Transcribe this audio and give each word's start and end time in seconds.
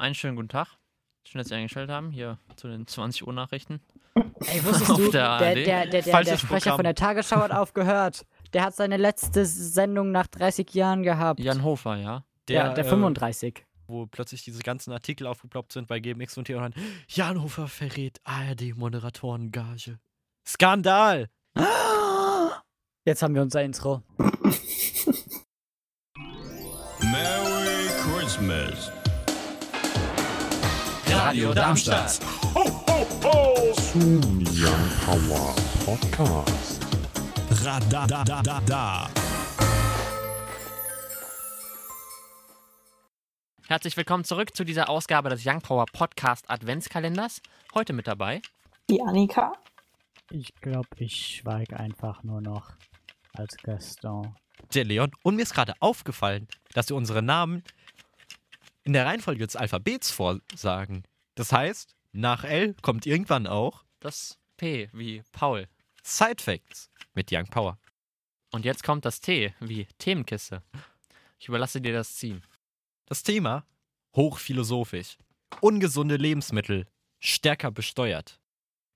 Einen 0.00 0.14
schönen 0.14 0.36
guten 0.36 0.48
Tag. 0.48 0.68
Schön, 1.24 1.40
dass 1.40 1.48
Sie 1.48 1.56
eingestellt 1.56 1.90
haben, 1.90 2.10
hier 2.10 2.38
zu 2.54 2.68
den 2.68 2.86
20 2.86 3.26
Uhr 3.26 3.32
Nachrichten. 3.32 3.80
Ey, 4.14 4.64
wusstest 4.64 4.90
du, 4.96 5.10
der 5.10 5.38
der, 5.38 5.54
der, 5.54 5.86
der, 5.86 6.02
der, 6.02 6.22
der 6.22 6.36
Sprecher 6.38 6.46
Programm. 6.46 6.76
von 6.76 6.84
der 6.84 6.94
Tagesschau 6.94 7.40
hat 7.40 7.50
aufgehört. 7.50 8.24
Der 8.52 8.62
hat 8.62 8.76
seine 8.76 8.96
letzte 8.96 9.44
Sendung 9.44 10.12
nach 10.12 10.28
30 10.28 10.72
Jahren 10.72 11.02
gehabt. 11.02 11.40
Jan 11.40 11.64
Hofer, 11.64 11.96
ja. 11.96 12.24
ja, 12.48 12.72
der 12.72 12.84
äh, 12.84 12.88
35. 12.88 13.66
wo 13.88 14.06
plötzlich 14.06 14.44
diese 14.44 14.62
ganzen 14.62 14.92
Artikel 14.92 15.26
aufgeploppt 15.26 15.72
sind 15.72 15.88
bei 15.88 15.98
GMX 15.98 16.38
und 16.38 16.44
T 16.44 16.54
und 16.54 16.62
dann 16.62 16.74
Janhofer 17.08 17.66
verrät 17.66 18.20
ARD-Moderatoren-Gage. 18.22 19.98
Skandal! 20.46 21.28
Jetzt 23.04 23.22
haben 23.22 23.34
wir 23.34 23.42
unser 23.42 23.62
Intro. 23.64 24.02
Merry 27.00 27.88
Christmas. 28.04 28.92
Radio 31.18 31.52
Darmstadt. 31.52 32.20
Young 33.92 34.90
Power 35.04 35.54
Podcast. 35.84 36.80
Radadadada. 37.50 39.10
Herzlich 43.66 43.96
willkommen 43.96 44.22
zurück 44.22 44.54
zu 44.54 44.62
dieser 44.62 44.88
Ausgabe 44.88 45.28
des 45.28 45.44
Young 45.44 45.60
Power 45.60 45.86
Podcast 45.92 46.48
Adventskalenders. 46.48 47.42
Heute 47.74 47.92
mit 47.94 48.06
dabei. 48.06 48.40
Die 48.88 49.02
Annika. 49.02 49.52
Ich 50.30 50.54
glaube, 50.60 50.88
ich 50.98 51.40
schweige 51.40 51.80
einfach 51.80 52.22
nur 52.22 52.40
noch 52.40 52.70
als 53.34 53.56
Gaston. 53.56 54.36
Der 54.72 54.84
Leon. 54.84 55.10
Und 55.22 55.34
mir 55.34 55.42
ist 55.42 55.52
gerade 55.52 55.74
aufgefallen, 55.80 56.46
dass 56.74 56.88
wir 56.88 56.96
unsere 56.96 57.22
Namen 57.22 57.64
in 58.84 58.94
der 58.94 59.04
Reihenfolge 59.04 59.44
des 59.44 59.54
Alphabets 59.54 60.10
vorsagen. 60.10 61.04
Das 61.38 61.52
heißt, 61.52 61.94
nach 62.10 62.42
L 62.42 62.74
kommt 62.82 63.06
irgendwann 63.06 63.46
auch 63.46 63.84
Das 64.00 64.40
P 64.56 64.88
wie 64.92 65.22
Paul. 65.30 65.68
Side 66.02 66.42
Facts 66.42 66.90
mit 67.14 67.30
Young 67.30 67.46
Power. 67.46 67.78
Und 68.50 68.64
jetzt 68.64 68.82
kommt 68.82 69.04
das 69.04 69.20
T 69.20 69.54
wie 69.60 69.86
Themenkiste. 69.98 70.64
Ich 71.38 71.46
überlasse 71.46 71.80
dir 71.80 71.92
das 71.92 72.16
Ziehen. 72.16 72.42
Das 73.06 73.22
Thema 73.22 73.64
hochphilosophisch. 74.16 75.16
Ungesunde 75.60 76.16
Lebensmittel 76.16 76.88
stärker 77.20 77.70
besteuert. 77.70 78.40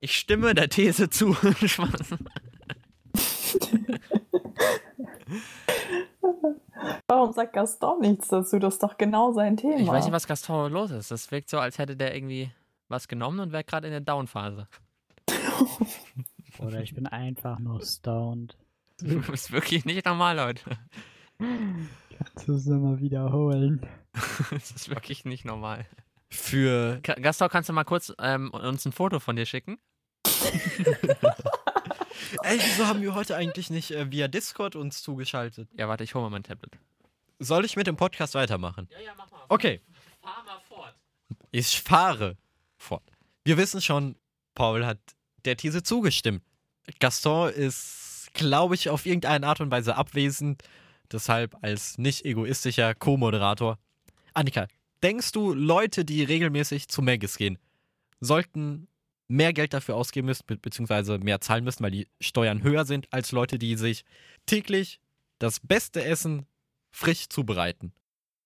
Ich 0.01 0.19
stimme 0.19 0.53
der 0.53 0.69
These 0.69 1.11
zu. 1.11 1.37
Warum 7.15 7.33
sagt 7.33 7.53
Gaston 7.53 8.01
nichts 8.01 8.29
dazu? 8.29 8.59
Das 8.59 8.75
ist 8.75 8.83
doch 8.83 8.97
genau 8.97 9.33
sein 9.33 9.59
Thema. 9.59 9.77
Ich 9.79 9.87
weiß 9.87 10.05
nicht, 10.07 10.15
was 10.15 10.27
Gaston 10.27 10.73
los 10.73 10.91
ist. 10.91 11.11
Das 11.11 11.31
wirkt 11.31 11.51
so, 11.51 11.59
als 11.59 11.77
hätte 11.77 11.95
der 11.95 12.15
irgendwie 12.15 12.51
was 12.89 13.07
genommen 13.07 13.41
und 13.41 13.53
wäre 13.53 13.65
gerade 13.65 13.87
in 13.87 13.91
der 13.93 14.01
Down-Phase. 14.01 14.67
Oder 16.59 16.81
ich 16.81 16.95
bin 16.95 17.07
einfach 17.07 17.59
nur 17.59 17.83
stoned. 17.85 18.57
Du 18.99 19.21
bist 19.21 19.53
wirklich 19.53 19.85
nicht 19.85 20.07
normal, 20.07 20.37
Leute. 20.37 20.79
Kannst 21.39 22.49
du 22.49 22.55
es 22.55 22.65
nochmal 22.67 23.01
wiederholen? 23.01 23.81
Das 24.51 24.71
ist 24.71 24.89
wirklich 24.89 25.25
nicht 25.27 25.45
normal. 25.45 25.85
Für 26.31 26.99
Ka- 27.03 27.15
Gaston, 27.15 27.49
kannst 27.51 27.69
du 27.69 27.73
mal 27.75 27.85
kurz 27.85 28.13
ähm, 28.19 28.51
uns 28.53 28.87
ein 28.87 28.93
Foto 28.93 29.21
von 29.21 29.37
dir 29.37 29.45
schicken? 29.47 29.79
Ey, 32.43 32.59
wieso 32.59 32.87
haben 32.87 33.01
wir 33.03 33.15
heute 33.15 33.37
eigentlich 33.37 33.71
nicht 33.71 33.91
äh, 33.91 34.11
via 34.11 34.29
Discord 34.29 34.77
uns 34.77 35.03
zugeschaltet? 35.03 35.69
Ja, 35.77 35.89
warte, 35.89 36.05
ich 36.05 36.15
hole 36.15 36.25
mal 36.25 36.31
mein 36.31 36.43
Tablet. 36.43 36.79
Soll 37.43 37.65
ich 37.65 37.77
mit 37.77 37.87
dem 37.87 37.97
Podcast 37.97 38.35
weitermachen? 38.35 38.89
Ja, 38.91 39.01
ja, 39.01 39.13
mach 39.17 39.31
mal. 39.31 39.45
Okay, 39.49 39.81
Fahr 40.21 40.45
mal 40.45 40.61
fort. 40.69 40.95
ich 41.51 41.81
fahre 41.81 42.37
fort. 42.77 43.03
Wir 43.45 43.57
wissen 43.57 43.81
schon, 43.81 44.17
Paul 44.55 44.87
hat 44.87 44.99
der 45.45 45.57
These 45.57 45.83
zugestimmt. 45.83 46.43
Gaston 47.01 47.51
ist, 47.53 48.29
glaube 48.35 48.75
ich, 48.77 48.89
auf 48.89 49.07
irgendeine 49.07 49.47
Art 49.47 49.61
und 49.61 49.71
Weise 49.71 49.97
abwesend. 49.97 50.63
Deshalb 51.11 51.57
als 51.63 51.99
nicht 51.99 52.25
egoistischer 52.25 52.95
Co-Moderator. 52.95 53.79
Annika, 54.35 54.69
denkst 55.03 55.33
du, 55.33 55.53
Leute, 55.53 56.05
die 56.05 56.23
regelmäßig 56.23 56.89
zu 56.89 57.03
Megis 57.03 57.37
gehen, 57.37 57.59
sollten 58.21 58.89
mehr 59.29 59.53
Geld 59.53 59.75
dafür 59.75 59.97
ausgeben 59.97 60.27
müssen, 60.27 60.45
be 60.47 60.57
beziehungsweise 60.57 61.19
mehr 61.19 61.41
zahlen 61.41 61.65
müssen, 61.65 61.83
weil 61.83 61.91
die 61.91 62.09
Steuern 62.21 62.63
höher 62.63 62.85
sind, 62.85 63.13
als 63.13 63.33
Leute, 63.33 63.59
die 63.59 63.77
sich 63.77 64.05
täglich 64.47 65.01
das 65.39 65.59
beste 65.61 66.05
Essen 66.05 66.47
frisch 66.93 67.29
zubereiten? 67.29 67.93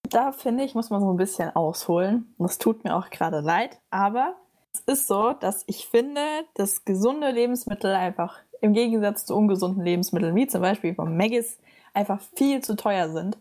Da 0.08 0.32
finde 0.32 0.64
ich, 0.64 0.74
muss 0.74 0.90
man 0.90 1.00
so 1.00 1.10
ein 1.10 1.16
bisschen 1.16 1.54
ausholen. 1.54 2.34
Das 2.38 2.58
tut 2.58 2.84
mir 2.84 2.96
auch 2.96 3.10
gerade 3.10 3.40
leid. 3.40 3.80
Aber 3.90 4.36
es 4.72 4.80
ist 4.80 5.08
so, 5.08 5.32
dass 5.32 5.64
ich 5.66 5.86
finde, 5.88 6.20
dass 6.54 6.84
gesunde 6.84 7.30
Lebensmittel 7.30 7.92
einfach 7.92 8.38
im 8.60 8.72
Gegensatz 8.72 9.26
zu 9.26 9.36
ungesunden 9.36 9.84
Lebensmitteln, 9.84 10.34
wie 10.34 10.46
zum 10.46 10.62
Beispiel 10.62 10.94
von 10.94 11.16
Maggis, 11.16 11.58
einfach 11.92 12.20
viel 12.36 12.62
zu 12.62 12.76
teuer 12.76 13.10
sind. 13.10 13.36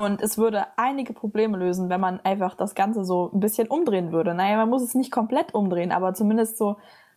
Und 0.00 0.22
es 0.22 0.38
würde 0.38 0.66
einige 0.76 1.12
Probleme 1.12 1.58
lösen, 1.58 1.88
wenn 1.88 2.00
man 2.00 2.20
einfach 2.20 2.54
das 2.54 2.74
Ganze 2.74 3.04
so 3.04 3.30
ein 3.32 3.40
bisschen 3.40 3.68
umdrehen 3.68 4.12
würde. 4.12 4.32
Naja, 4.32 4.56
man 4.56 4.70
muss 4.70 4.82
es 4.82 4.94
nicht 4.94 5.10
komplett 5.10 5.54
umdrehen, 5.54 5.90
aber 5.90 6.14
zumindest 6.14 6.56
so, 6.56 6.76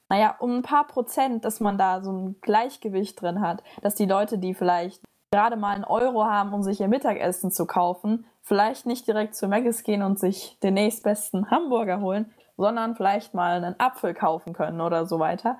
naja, 0.09 0.35
um 0.39 0.57
ein 0.57 0.61
paar 0.63 0.87
Prozent, 0.87 1.45
dass 1.45 1.59
man 1.59 1.77
da 1.77 2.01
so 2.01 2.11
ein 2.11 2.35
Gleichgewicht 2.41 3.21
drin 3.21 3.41
hat. 3.41 3.63
Dass 3.81 3.95
die 3.95 4.07
Leute, 4.07 4.39
die 4.39 4.55
vielleicht 4.55 5.01
gerade 5.31 5.55
mal 5.55 5.75
einen 5.75 5.85
Euro 5.85 6.25
haben, 6.25 6.53
um 6.53 6.61
sich 6.61 6.81
ihr 6.81 6.89
Mittagessen 6.89 7.51
zu 7.51 7.65
kaufen, 7.65 8.25
vielleicht 8.41 8.85
nicht 8.85 9.07
direkt 9.07 9.33
zu 9.33 9.47
Maggis 9.47 9.83
gehen 9.83 10.03
und 10.03 10.19
sich 10.19 10.59
den 10.61 10.73
nächstbesten 10.73 11.49
Hamburger 11.49 12.01
holen, 12.01 12.33
sondern 12.57 12.95
vielleicht 12.95 13.33
mal 13.33 13.63
einen 13.63 13.79
Apfel 13.79 14.13
kaufen 14.13 14.51
können 14.51 14.81
oder 14.81 15.05
so 15.05 15.19
weiter. 15.19 15.57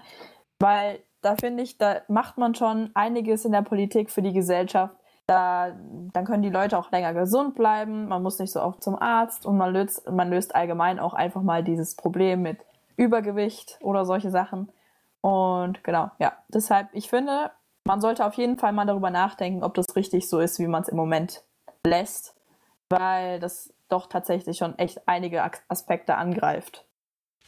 Weil 0.59 1.00
da 1.22 1.36
finde 1.38 1.64
ich, 1.64 1.78
da 1.78 2.02
macht 2.09 2.38
man 2.38 2.54
schon 2.54 2.92
einiges 2.96 3.46
in 3.46 3.54
der 3.54 3.62
Politik 3.62 4.12
für 4.12 4.22
die 4.22 4.34
Gesellschaft. 4.34 4.94
Da, 5.26 5.72
dann 6.12 6.26
können 6.26 6.44
die 6.44 6.50
Leute 6.50 6.78
auch 6.78 6.92
länger 6.92 7.14
gesund 7.14 7.56
bleiben, 7.56 8.09
man 8.09 8.22
muss 8.22 8.40
nicht 8.40 8.52
so 8.52 8.62
oft 8.62 8.84
zum 8.84 9.02
Arzt 9.02 9.46
und 9.46 9.56
man 9.56 9.72
löst, 9.72 10.09
man 10.09 10.30
löst 10.30 10.53
allgemein 10.53 11.00
auch 11.00 11.14
einfach 11.14 11.44
mal 11.44 11.64
dieses 11.64 11.96
Problem 11.96 12.42
mit 12.42 12.58
Übergewicht 12.98 13.80
oder 13.82 14.03
solche 14.03 14.32
Sachen. 14.32 14.70
Und 15.22 15.82
genau, 15.86 16.12
ja, 16.20 16.34
deshalb, 16.50 16.90
ich 16.92 17.09
finde, 17.09 17.52
man 17.91 18.00
sollte 18.00 18.25
auf 18.25 18.35
jeden 18.35 18.57
Fall 18.57 18.72
mal 18.72 18.85
darüber 18.85 19.09
nachdenken, 19.09 19.63
ob 19.63 19.74
das 19.74 19.97
richtig 19.97 20.29
so 20.29 20.40
ist, 20.40 20.59
wie 20.59 20.68
man 20.68 20.81
es 20.81 20.88
im 20.88 20.96
Moment 20.96 21.44
lässt, 21.85 22.34
weil 22.88 23.41
das 23.41 23.74
doch 23.90 24.07
tatsächlich 24.07 24.57
schon 24.57 24.79
echt 24.79 25.09
einige 25.09 25.44
As- 25.44 25.62
Aspekte 25.68 26.16
angreift. 26.16 26.85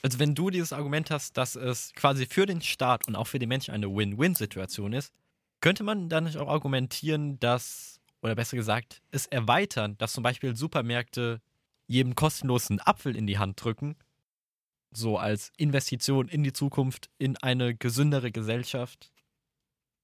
Also 0.02 0.20
wenn 0.20 0.36
du 0.36 0.50
dieses 0.50 0.74
Argument 0.74 1.09
hast, 1.12 1.38
dass 1.38 1.56
es 1.56 1.94
quasi 1.94 2.26
für 2.26 2.46
den 2.46 2.59
Staat 2.59 3.08
und 3.08 3.16
auch 3.16 3.28
für 3.28 3.40
die 3.40 3.48
Menschen 3.48 3.74
eine 3.74 3.88
Win-Win-Situation 3.88 4.92
ist, 4.92 5.14
könnte 5.62 5.86
man 5.86 6.09
dann 6.09 6.26
nicht 6.26 6.36
auch 6.36 6.50
argumentieren, 6.50 7.40
dass, 7.40 8.02
oder 8.22 8.36
besser 8.36 8.58
gesagt, 8.58 9.02
es 9.12 9.28
erweitern, 9.28 9.98
dass 9.98 10.12
zum 10.12 10.24
Beispiel 10.24 10.58
Supermärkte 10.58 11.40
jedem 11.88 12.16
kostenlosen 12.16 12.81
Apfel 12.81 13.16
in 13.16 13.28
die 13.28 13.38
Hand 13.38 13.64
drücken, 13.64 13.96
so 14.92 15.18
als 15.18 15.54
Investition 15.56 16.28
in 16.28 16.44
die 16.44 16.52
Zukunft, 16.52 17.10
in 17.18 17.38
eine 17.38 17.75
gesündere 17.75 18.34
Gesellschaft? 18.34 19.10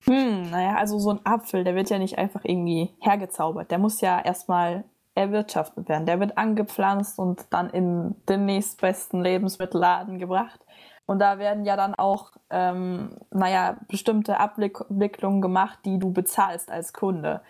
Hm, 0.06 0.50
naja, 0.50 0.76
also 0.76 0.98
so 1.00 1.12
ein 1.12 1.26
Apfel, 1.26 1.64
der 1.64 1.76
wird 1.76 1.90
ja 1.90 2.00
nicht 2.00 2.18
einfach 2.18 2.42
irgendwie 2.44 2.94
hergezaubert. 3.00 3.70
Der 3.72 3.80
muss 3.80 4.02
ja 4.02 4.20
erstmal 4.20 4.86
erwirtschaftet 5.16 5.90
werden. 5.90 6.06
Der 6.06 6.20
wird 6.20 6.38
angepflanzt 6.38 7.20
und 7.20 7.46
dann 7.50 7.70
in 7.70 8.16
den 8.28 8.46
nächstbesten 8.46 9.22
Lebensmittelladen 9.22 10.18
gebracht. 10.18 10.60
Und 11.06 11.20
da 11.20 11.40
werden 11.40 11.66
ja 11.66 11.76
dann 11.76 11.96
auch, 11.96 12.32
ähm, 12.50 13.18
naja, 13.32 13.78
bestimmte 13.88 14.40
Abwicklungen 14.40 15.42
gemacht, 15.42 15.80
die 15.84 15.98
du 16.00 16.14
bezahlst 16.14 16.72
als 16.72 16.94
Kunde. 16.94 17.42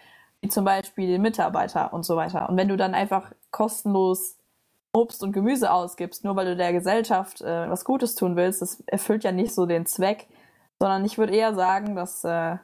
Wie 0.42 0.48
zum 0.48 0.64
Beispiel 0.64 1.08
den 1.08 1.22
Mitarbeiter 1.22 1.94
und 1.94 2.04
so 2.04 2.16
weiter. 2.16 2.50
Und 2.50 2.58
wenn 2.58 2.70
du 2.70 2.78
dann 2.78 2.94
einfach 2.94 3.32
kostenlos 3.52 4.38
Obst 4.94 5.22
und 5.22 5.34
Gemüse 5.34 5.72
ausgibst, 5.72 6.24
nur 6.24 6.36
weil 6.36 6.46
du 6.46 6.56
der 6.56 6.74
Gesellschaft 6.74 7.42
äh, 7.42 7.70
was 7.70 7.86
Gutes 7.86 8.16
tun 8.16 8.36
willst, 8.36 8.62
das 8.62 8.82
erfüllt 8.88 9.24
ja 9.24 9.32
nicht 9.32 9.54
so 9.54 9.66
den 9.66 9.86
Zweck, 9.86 10.28
sondern 10.80 11.06
ich 11.06 11.18
würde 11.18 11.36
eher 11.36 11.54
sagen, 11.54 11.96
dass 11.96 12.24
äh, 12.24 12.58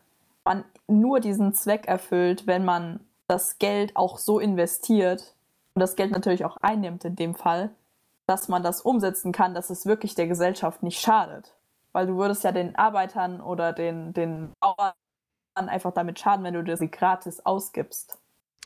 man 0.44 0.64
nur 0.88 1.20
diesen 1.20 1.54
Zweck 1.54 1.88
erfüllt, 1.88 2.48
wenn 2.48 2.66
man 2.66 3.00
das 3.28 3.60
Geld 3.60 3.96
auch 3.96 4.18
so 4.18 4.40
investiert 4.40 5.36
und 5.74 5.82
das 5.82 5.96
Geld 5.96 6.12
natürlich 6.12 6.46
auch 6.46 6.58
einnimmt 6.58 7.04
in 7.06 7.16
dem 7.16 7.36
Fall, 7.36 7.72
dass 8.28 8.48
man 8.48 8.64
das 8.64 8.82
umsetzen 8.82 9.32
kann, 9.32 9.54
dass 9.54 9.70
es 9.70 9.86
wirklich 9.86 10.16
der 10.16 10.28
Gesellschaft 10.28 10.84
nicht 10.84 11.00
schadet. 11.00 11.54
Weil 11.92 12.08
du 12.08 12.18
würdest 12.18 12.44
ja 12.44 12.52
den 12.52 12.76
Arbeitern 12.76 13.42
oder 13.42 13.74
den, 13.74 14.14
den 14.14 14.52
Bauern 14.60 14.94
einfach 15.56 15.94
damit 15.94 16.20
schaden, 16.20 16.44
wenn 16.44 16.54
du 16.54 16.64
dir 16.64 16.78
sie 16.78 16.92
gratis 16.92 17.46
ausgibst. 17.46 18.18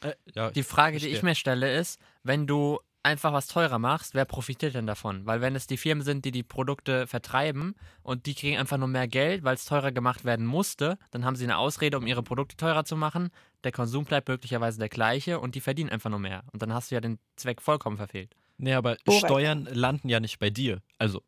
Äh, 0.02 0.14
ja, 0.34 0.52
Die 0.52 0.64
Frage, 0.64 0.98
die 0.98 1.08
ich 1.08 1.20
verstehe. 1.20 1.30
mir 1.30 1.36
stelle, 1.36 1.74
ist, 1.74 2.00
wenn 2.24 2.48
du 2.48 2.80
einfach 3.04 3.34
was 3.34 3.48
teurer 3.48 3.80
machst, 3.80 4.14
wer 4.14 4.26
profitiert 4.26 4.76
denn 4.76 4.88
davon? 4.88 5.26
Weil 5.26 5.42
wenn 5.42 5.56
es 5.56 5.68
die 5.68 5.78
Firmen 5.78 6.04
sind, 6.04 6.26
die 6.26 6.32
die 6.32 6.44
Produkte 6.44 7.08
vertreiben 7.08 7.76
und 8.04 8.26
die 8.26 8.36
kriegen 8.36 8.58
einfach 8.58 8.78
nur 8.78 8.88
mehr 8.88 9.08
Geld, 9.08 9.44
weil 9.44 9.56
es 9.56 9.66
teurer 9.66 9.92
gemacht 9.92 10.26
werden 10.26 10.46
musste, 10.46 10.98
dann 11.12 11.26
haben 11.26 11.36
sie 11.36 11.46
eine 11.46 11.58
Ausrede, 11.58 11.98
um 11.98 12.08
ihre 12.08 12.24
Produkte 12.24 12.58
teurer 12.58 12.86
zu 12.86 12.96
machen. 12.96 13.30
Der 13.64 13.72
Konsum 13.72 14.06
bleibt 14.06 14.28
möglicherweise 14.28 14.80
der 14.80 14.90
gleiche 14.90 15.40
und 15.40 15.56
die 15.56 15.62
verdienen 15.62 15.90
einfach 15.90 16.10
nur 16.10 16.20
mehr. 16.20 16.44
Und 16.52 16.62
dann 16.62 16.74
hast 16.74 16.92
du 16.92 16.96
ja 16.96 17.02
den 17.02 17.20
Zweck 17.36 17.62
vollkommen 17.62 17.98
verfehlt. 17.98 18.36
Nee, 18.58 18.74
aber 18.74 18.98
Korrekt. 19.06 19.26
Steuern 19.26 19.68
landen 19.72 20.10
ja 20.10 20.20
nicht 20.20 20.40
bei 20.40 20.50
dir. 20.50 20.82
Also 20.98 21.22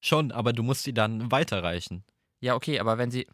schon, 0.00 0.32
aber 0.32 0.52
du 0.52 0.62
musst 0.62 0.82
sie 0.82 0.92
dann 0.92 1.32
weiterreichen. 1.32 2.04
Ja, 2.40 2.54
okay, 2.54 2.78
aber 2.78 2.98
wenn 2.98 3.10
sie. 3.10 3.26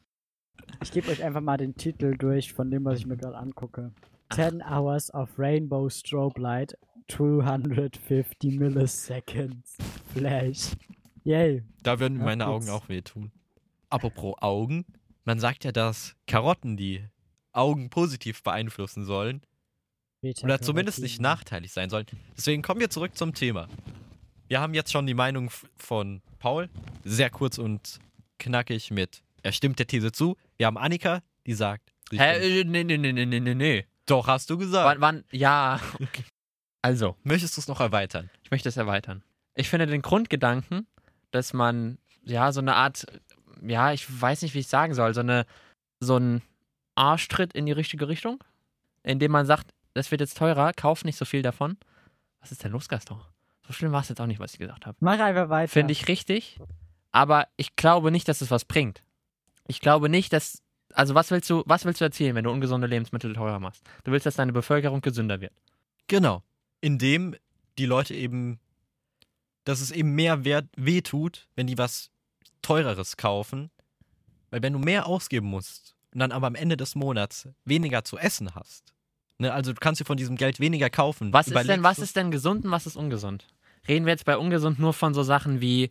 Ich 0.82 0.92
gebe 0.92 1.10
euch 1.10 1.22
einfach 1.22 1.40
mal 1.40 1.56
den 1.56 1.74
Titel 1.74 2.16
durch 2.16 2.52
von 2.52 2.70
dem, 2.70 2.84
was 2.84 3.00
ich 3.00 3.06
mir 3.06 3.16
gerade 3.16 3.36
angucke. 3.36 3.92
10 4.30 4.62
Hours 4.62 5.12
of 5.12 5.38
Rainbow 5.38 5.88
Strobe 5.90 6.40
Light, 6.40 6.78
250 7.08 8.58
Milliseconds. 8.58 9.76
Flash. 10.12 10.70
Yay. 11.24 11.62
Da 11.82 11.98
würden 12.00 12.18
Ja, 12.18 12.24
meine. 12.24 12.46
Augen 12.46 12.68
auch 12.70 12.88
wehtun. 12.88 13.30
Apropos 13.90 14.34
Augen, 14.40 14.84
man 15.24 15.38
sagt 15.38 15.64
ja, 15.64 15.72
dass 15.72 16.16
Karotten 16.26 16.76
die 16.76 17.04
Augen 17.52 17.88
positiv 17.90 18.42
beeinflussen 18.42 19.04
sollen 19.04 19.42
oder 20.42 20.60
zumindest 20.60 21.00
nicht 21.00 21.20
nachteilig 21.20 21.72
sein 21.72 21.90
sollen. 21.90 22.06
Deswegen 22.36 22.62
kommen 22.62 22.80
wir 22.80 22.90
zurück 22.90 23.16
zum 23.16 23.34
Thema. 23.34 23.68
Wir 24.48 24.60
haben 24.60 24.74
jetzt 24.74 24.90
schon 24.90 25.06
die 25.06 25.14
Meinung 25.14 25.50
von 25.76 26.22
Paul, 26.38 26.68
sehr 27.04 27.30
kurz 27.30 27.58
und 27.58 28.00
knackig 28.38 28.90
mit, 28.90 29.22
er 29.42 29.52
stimmt 29.52 29.78
der 29.78 29.86
These 29.86 30.12
zu. 30.12 30.36
Wir 30.56 30.66
haben 30.66 30.76
Annika, 30.78 31.22
die 31.46 31.54
sagt. 31.54 31.92
Hä? 32.10 32.60
Äh, 32.60 32.64
Nee, 32.64 32.84
nee, 32.84 32.98
nee, 32.98 33.12
nee, 33.12 33.26
nee, 33.26 33.40
nee, 33.40 33.54
nee. 33.54 33.86
doch, 34.06 34.26
hast 34.26 34.50
du 34.50 34.58
gesagt. 34.58 35.00
Wann, 35.00 35.00
wann? 35.00 35.24
Ja. 35.30 35.80
Okay. 35.94 36.24
Also, 36.84 37.16
Möchtest 37.22 37.56
du 37.56 37.62
es 37.62 37.66
noch 37.68 37.80
erweitern? 37.80 38.28
ich 38.42 38.50
möchte 38.50 38.68
es 38.68 38.76
erweitern. 38.76 39.22
Ich 39.54 39.70
finde 39.70 39.86
den 39.86 40.02
Grundgedanken, 40.02 40.86
dass 41.30 41.54
man, 41.54 41.96
ja, 42.24 42.52
so 42.52 42.60
eine 42.60 42.74
Art, 42.74 43.06
ja, 43.62 43.94
ich 43.94 44.04
weiß 44.20 44.42
nicht, 44.42 44.52
wie 44.52 44.58
ich 44.58 44.68
sagen 44.68 44.92
soll, 44.92 45.14
so 45.14 45.20
eine, 45.20 45.46
so 46.00 46.18
ein 46.18 46.42
Arschtritt 46.94 47.54
in 47.54 47.64
die 47.64 47.72
richtige 47.72 48.06
Richtung, 48.06 48.44
indem 49.02 49.32
man 49.32 49.46
sagt, 49.46 49.70
das 49.94 50.10
wird 50.10 50.20
jetzt 50.20 50.36
teurer, 50.36 50.74
kauf 50.74 51.04
nicht 51.04 51.16
so 51.16 51.24
viel 51.24 51.40
davon. 51.40 51.78
Was 52.40 52.52
ist 52.52 52.62
denn 52.62 52.72
los, 52.72 52.90
Gaston? 52.90 53.18
So 53.66 53.72
schlimm 53.72 53.92
war 53.92 54.02
es 54.02 54.10
jetzt 54.10 54.20
auch 54.20 54.26
nicht, 54.26 54.38
was 54.38 54.52
ich 54.52 54.58
gesagt 54.58 54.84
habe. 54.84 54.98
Mach 55.00 55.18
einfach 55.18 55.48
weiter. 55.48 55.72
Finde 55.72 55.92
ich 55.92 56.06
richtig, 56.06 56.60
aber 57.12 57.48
ich 57.56 57.76
glaube 57.76 58.10
nicht, 58.10 58.28
dass 58.28 58.42
es 58.42 58.50
was 58.50 58.66
bringt. 58.66 59.02
Ich 59.66 59.80
glaube 59.80 60.10
nicht, 60.10 60.34
dass. 60.34 60.60
Also, 60.92 61.14
was 61.14 61.30
willst 61.30 61.48
du, 61.48 61.62
was 61.64 61.86
willst 61.86 62.02
du 62.02 62.04
erzählen, 62.04 62.34
wenn 62.34 62.44
du 62.44 62.50
ungesunde 62.50 62.86
Lebensmittel 62.86 63.32
teurer 63.32 63.58
machst? 63.58 63.82
Du 64.04 64.12
willst, 64.12 64.26
dass 64.26 64.36
deine 64.36 64.52
Bevölkerung 64.52 65.00
gesünder 65.00 65.40
wird. 65.40 65.54
Genau. 66.08 66.42
Indem 66.84 67.34
die 67.78 67.86
Leute 67.86 68.14
eben, 68.14 68.60
dass 69.64 69.80
es 69.80 69.90
eben 69.90 70.14
mehr 70.14 70.44
wert, 70.44 70.66
weh 70.76 71.00
tut, 71.00 71.48
wenn 71.56 71.66
die 71.66 71.78
was 71.78 72.10
teureres 72.60 73.16
kaufen. 73.16 73.70
Weil 74.50 74.62
wenn 74.62 74.74
du 74.74 74.78
mehr 74.78 75.06
ausgeben 75.06 75.46
musst 75.46 75.96
und 76.12 76.20
dann 76.20 76.30
aber 76.30 76.46
am 76.46 76.54
Ende 76.54 76.76
des 76.76 76.94
Monats 76.94 77.48
weniger 77.64 78.04
zu 78.04 78.18
essen 78.18 78.54
hast, 78.54 78.92
ne, 79.38 79.50
also 79.52 79.72
du 79.72 79.80
kannst 79.80 80.00
dir 80.00 80.04
von 80.04 80.18
diesem 80.18 80.36
Geld 80.36 80.60
weniger 80.60 80.90
kaufen. 80.90 81.32
Was 81.32 81.48
ist 81.48 81.68
denn, 81.68 81.82
was 81.82 81.98
ist 81.98 82.16
denn 82.16 82.30
gesund 82.30 82.66
und 82.66 82.70
was 82.70 82.86
ist 82.86 82.96
ungesund? 82.96 83.46
Reden 83.88 84.04
wir 84.04 84.12
jetzt 84.12 84.26
bei 84.26 84.36
ungesund 84.36 84.78
nur 84.78 84.92
von 84.92 85.14
so 85.14 85.22
Sachen 85.22 85.62
wie 85.62 85.88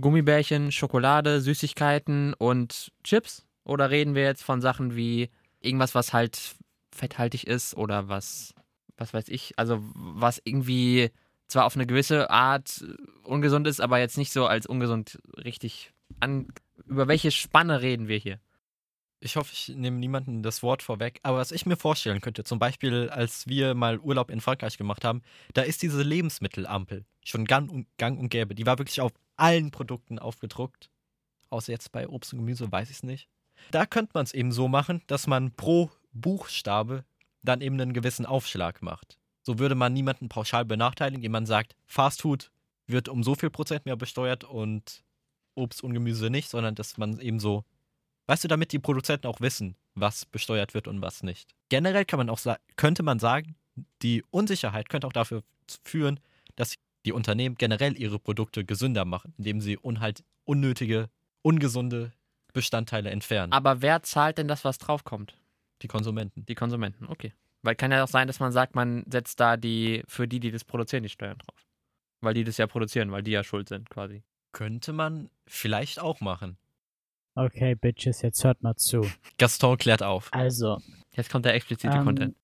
Gummibärchen, 0.00 0.72
Schokolade, 0.72 1.42
Süßigkeiten 1.42 2.32
und 2.34 2.90
Chips? 3.04 3.44
Oder 3.64 3.90
reden 3.90 4.14
wir 4.14 4.22
jetzt 4.22 4.42
von 4.42 4.60
Sachen 4.62 4.96
wie 4.96 5.28
irgendwas, 5.60 5.94
was 5.94 6.14
halt 6.14 6.56
fetthaltig 6.90 7.46
ist 7.46 7.76
oder 7.76 8.08
was, 8.08 8.54
was 9.02 9.12
weiß 9.12 9.28
ich, 9.28 9.58
also 9.58 9.78
was 9.94 10.40
irgendwie 10.44 11.10
zwar 11.48 11.66
auf 11.66 11.76
eine 11.76 11.86
gewisse 11.86 12.30
Art 12.30 12.84
ungesund 13.24 13.66
ist, 13.66 13.80
aber 13.80 13.98
jetzt 13.98 14.16
nicht 14.16 14.32
so 14.32 14.46
als 14.46 14.66
ungesund 14.66 15.18
richtig 15.36 15.92
an. 16.20 16.48
Über 16.86 17.08
welche 17.08 17.30
Spanne 17.30 17.82
reden 17.82 18.08
wir 18.08 18.16
hier? 18.16 18.40
Ich 19.20 19.36
hoffe, 19.36 19.52
ich 19.52 19.68
nehme 19.68 19.98
niemanden 19.98 20.42
das 20.42 20.62
Wort 20.62 20.82
vorweg, 20.82 21.20
aber 21.22 21.38
was 21.38 21.52
ich 21.52 21.64
mir 21.64 21.76
vorstellen 21.76 22.20
könnte, 22.20 22.42
zum 22.42 22.58
Beispiel, 22.58 23.08
als 23.08 23.46
wir 23.46 23.74
mal 23.74 23.98
Urlaub 23.98 24.30
in 24.30 24.40
Frankreich 24.40 24.78
gemacht 24.78 25.04
haben, 25.04 25.22
da 25.54 25.62
ist 25.62 25.82
diese 25.82 26.02
Lebensmittelampel 26.02 27.04
schon 27.24 27.44
gang 27.44 27.70
und, 27.70 27.86
gang 27.98 28.18
und 28.18 28.30
gäbe. 28.30 28.54
Die 28.54 28.66
war 28.66 28.78
wirklich 28.78 29.00
auf 29.00 29.12
allen 29.36 29.70
Produkten 29.70 30.18
aufgedruckt. 30.18 30.90
Außer 31.50 31.70
jetzt 31.70 31.92
bei 31.92 32.08
Obst 32.08 32.32
und 32.32 32.40
Gemüse, 32.40 32.72
weiß 32.72 32.90
ich 32.90 32.96
es 32.96 33.02
nicht. 33.02 33.28
Da 33.70 33.86
könnte 33.86 34.12
man 34.14 34.24
es 34.24 34.32
eben 34.32 34.50
so 34.52 34.68
machen, 34.68 35.02
dass 35.06 35.26
man 35.26 35.52
pro 35.52 35.90
Buchstabe 36.12 37.04
dann 37.42 37.60
eben 37.60 37.80
einen 37.80 37.92
gewissen 37.92 38.26
Aufschlag 38.26 38.82
macht. 38.82 39.18
So 39.42 39.58
würde 39.58 39.74
man 39.74 39.92
niemanden 39.92 40.28
pauschal 40.28 40.64
benachteiligen, 40.64 41.18
indem 41.18 41.32
man 41.32 41.46
sagt, 41.46 41.74
Fastfood 41.86 42.50
wird 42.86 43.08
um 43.08 43.22
so 43.22 43.34
viel 43.34 43.50
Prozent 43.50 43.86
mehr 43.86 43.96
besteuert 43.96 44.44
und 44.44 45.02
Obst 45.54 45.82
und 45.82 45.92
Gemüse 45.92 46.30
nicht, 46.30 46.48
sondern 46.48 46.74
dass 46.74 46.96
man 46.96 47.18
eben 47.20 47.40
so 47.40 47.64
Weißt 48.26 48.44
du, 48.44 48.48
damit 48.48 48.72
die 48.72 48.78
Produzenten 48.78 49.26
auch 49.26 49.40
wissen, 49.40 49.76
was 49.94 50.24
besteuert 50.26 50.74
wird 50.74 50.88
und 50.88 51.02
was 51.02 51.22
nicht. 51.22 51.50
Generell 51.68 52.04
kann 52.04 52.18
man 52.18 52.30
auch 52.30 52.40
könnte 52.76 53.02
man 53.02 53.18
sagen, 53.18 53.56
die 54.02 54.22
Unsicherheit 54.30 54.88
könnte 54.88 55.06
auch 55.06 55.12
dafür 55.12 55.42
führen, 55.84 56.20
dass 56.56 56.76
die 57.04 57.12
Unternehmen 57.12 57.56
generell 57.56 57.98
ihre 57.98 58.18
Produkte 58.18 58.64
gesünder 58.64 59.04
machen, 59.04 59.34
indem 59.38 59.60
sie 59.60 59.76
unhalt 59.76 60.22
unnötige, 60.44 61.08
ungesunde 61.42 62.12
Bestandteile 62.52 63.10
entfernen. 63.10 63.52
Aber 63.52 63.82
wer 63.82 64.02
zahlt 64.02 64.38
denn 64.38 64.48
das, 64.48 64.64
was 64.64 64.78
draufkommt? 64.78 65.36
Die 65.82 65.88
Konsumenten. 65.88 66.46
Die 66.46 66.54
Konsumenten, 66.54 67.06
okay. 67.06 67.32
Weil 67.62 67.76
kann 67.76 67.92
ja 67.92 68.02
auch 68.02 68.08
sein, 68.08 68.26
dass 68.26 68.40
man 68.40 68.52
sagt, 68.52 68.74
man 68.74 69.04
setzt 69.10 69.38
da 69.38 69.56
die, 69.56 70.02
für 70.06 70.26
die, 70.26 70.40
die 70.40 70.50
das 70.50 70.64
produzieren, 70.64 71.02
die 71.02 71.08
Steuern 71.08 71.38
drauf. 71.38 71.66
Weil 72.20 72.34
die 72.34 72.44
das 72.44 72.56
ja 72.56 72.66
produzieren, 72.66 73.10
weil 73.12 73.22
die 73.22 73.32
ja 73.32 73.44
schuld 73.44 73.68
sind, 73.68 73.90
quasi. 73.90 74.22
Könnte 74.52 74.92
man 74.92 75.30
vielleicht 75.46 76.00
auch 76.00 76.20
machen. 76.20 76.56
Okay, 77.34 77.74
Bitches, 77.74 78.22
jetzt 78.22 78.44
hört 78.44 78.62
mal 78.62 78.76
zu. 78.76 79.06
Gaston 79.38 79.78
klärt 79.78 80.02
auf. 80.02 80.28
Also, 80.32 80.78
Jetzt 81.14 81.30
kommt 81.30 81.44
der 81.44 81.54
explizite 81.54 81.96
ähm, 81.96 82.04
Content. 82.04 82.36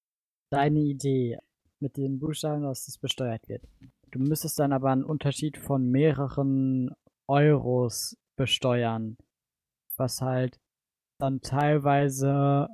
deine 0.51 0.81
Idee 0.81 1.39
mit 1.81 1.97
den 1.97 2.19
Buchstaben, 2.19 2.63
dass 2.63 2.89
es 2.89 2.99
besteuert 2.99 3.49
wird. 3.49 3.63
Du 4.11 4.19
müsstest 4.19 4.59
dann 4.59 4.73
aber 4.73 4.91
einen 4.91 5.05
Unterschied 5.05 5.59
von 5.59 5.91
mehreren 5.91 6.91
Euros 7.27 8.17
besteuern, 8.37 9.17
was 9.97 10.21
halt 10.21 10.59
dann 11.19 11.41
teilweise 11.41 12.69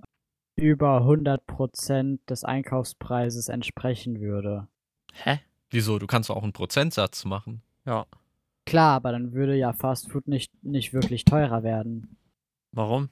über 0.57 1.03
100% 1.03 2.19
des 2.29 2.45
Einkaufspreises 2.45 3.49
entsprechen 3.49 4.21
würde. 4.21 4.69
Hä? 5.13 5.41
Wieso? 5.71 5.99
Du 5.99 6.07
kannst 6.07 6.31
auch 6.31 6.43
einen 6.43 6.53
Prozentsatz 6.53 7.25
machen. 7.25 7.63
Ja. 7.85 8.07
Klar, 8.67 8.97
aber 8.97 9.13
dann 9.13 9.33
würde 9.33 9.57
ja 9.57 9.73
Fastfood 9.73 10.29
nicht, 10.29 10.53
nicht 10.63 10.93
wirklich 10.93 11.25
teurer 11.25 11.63
werden. 11.63 12.17
Warum? 12.73 13.11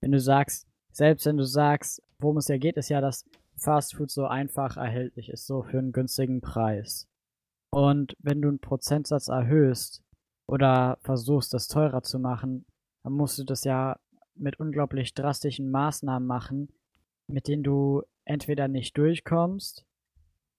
Wenn 0.00 0.12
du 0.12 0.20
sagst, 0.20 0.66
selbst 0.90 1.26
wenn 1.26 1.36
du 1.36 1.44
sagst, 1.44 2.02
worum 2.18 2.36
es 2.36 2.48
ja 2.48 2.58
geht, 2.58 2.76
ist 2.76 2.88
ja, 2.88 3.00
dass 3.00 3.24
Fastfood 3.56 4.10
so 4.10 4.26
einfach 4.26 4.76
erhältlich 4.76 5.28
ist, 5.28 5.46
so 5.46 5.62
für 5.62 5.78
einen 5.78 5.92
günstigen 5.92 6.40
Preis. 6.40 7.08
Und 7.70 8.14
wenn 8.18 8.42
du 8.42 8.48
einen 8.48 8.58
Prozentsatz 8.58 9.28
erhöhst 9.28 10.02
oder 10.46 10.98
versuchst, 11.02 11.54
das 11.54 11.68
teurer 11.68 12.02
zu 12.02 12.18
machen, 12.18 12.66
dann 13.02 13.14
musst 13.14 13.38
du 13.38 13.44
das 13.44 13.64
ja 13.64 13.98
mit 14.34 14.58
unglaublich 14.58 15.14
drastischen 15.14 15.70
Maßnahmen 15.70 16.26
machen, 16.26 16.68
mit 17.26 17.48
denen 17.48 17.62
du 17.62 18.02
entweder 18.24 18.68
nicht 18.68 18.96
durchkommst 18.96 19.86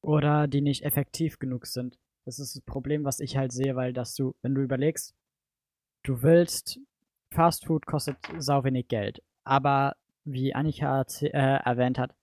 oder 0.01 0.47
die 0.47 0.61
nicht 0.61 0.83
effektiv 0.83 1.39
genug 1.39 1.65
sind. 1.65 1.97
Das 2.25 2.39
ist 2.39 2.55
das 2.55 2.61
Problem, 2.63 3.03
was 3.03 3.19
ich 3.19 3.37
halt 3.37 3.51
sehe, 3.51 3.75
weil 3.75 3.93
dass 3.93 4.15
du, 4.15 4.35
wenn 4.41 4.55
du 4.55 4.61
überlegst, 4.61 5.15
du 6.03 6.21
willst, 6.21 6.79
Fast 7.31 7.65
Food 7.65 7.85
kostet 7.85 8.17
sau 8.37 8.63
wenig 8.63 8.87
Geld, 8.87 9.23
aber 9.43 9.95
wie 10.23 10.53
Annika 10.53 11.03
äh, 11.21 11.29
erwähnt 11.29 11.97
hat, 11.97 12.15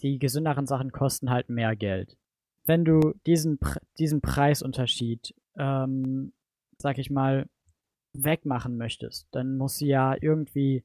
die 0.00 0.18
gesünderen 0.18 0.66
Sachen 0.66 0.92
kosten 0.92 1.30
halt 1.30 1.48
mehr 1.48 1.74
Geld. 1.76 2.16
Wenn 2.64 2.84
du 2.84 3.14
diesen, 3.26 3.58
diesen 3.98 4.20
Preisunterschied, 4.20 5.34
ähm, 5.56 6.32
sag 6.78 6.98
ich 6.98 7.10
mal, 7.10 7.48
wegmachen 8.12 8.76
möchtest, 8.76 9.28
dann 9.30 9.56
muss 9.56 9.76
sie 9.76 9.86
ja 9.86 10.14
irgendwie 10.20 10.84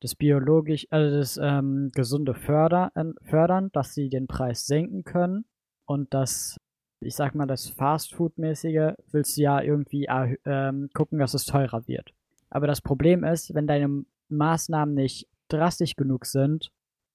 das 0.00 0.14
biologisch, 0.14 0.86
also 0.90 1.18
das 1.18 1.38
ähm, 1.42 1.90
gesunde 1.94 2.34
förder, 2.34 2.92
äh, 2.94 3.04
fördern, 3.22 3.70
dass 3.72 3.94
sie 3.94 4.08
den 4.08 4.26
Preis 4.26 4.66
senken 4.66 5.04
können 5.04 5.44
und 5.86 6.12
das, 6.14 6.56
ich 7.00 7.14
sag 7.14 7.34
mal, 7.34 7.46
das 7.46 7.68
Fastfood-mäßige 7.68 8.94
willst 9.10 9.36
du 9.36 9.42
ja 9.42 9.60
irgendwie 9.60 10.06
ähm, 10.44 10.90
gucken, 10.94 11.18
dass 11.18 11.34
es 11.34 11.46
teurer 11.46 11.86
wird. 11.88 12.12
Aber 12.50 12.66
das 12.66 12.80
Problem 12.80 13.24
ist, 13.24 13.54
wenn 13.54 13.66
deine 13.66 14.04
Maßnahmen 14.28 14.94
nicht 14.94 15.28
drastisch 15.48 15.96
genug 15.96 16.26
sind, 16.26 16.70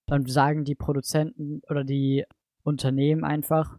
dann 0.08 0.26
sagen 0.26 0.66
die 0.66 0.76
Produzenten 0.76 1.62
oder 1.70 1.84
die 1.84 2.26
Unternehmen 2.64 3.24
einfach, 3.24 3.78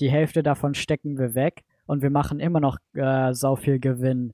die 0.00 0.10
Hälfte 0.10 0.42
davon 0.42 0.74
stecken 0.74 1.18
wir 1.18 1.34
weg 1.34 1.64
und 1.86 2.02
wir 2.02 2.10
machen 2.10 2.38
immer 2.38 2.60
noch 2.60 2.78
äh, 2.94 3.32
sau 3.32 3.56
viel 3.56 3.80
Gewinn. 3.80 4.32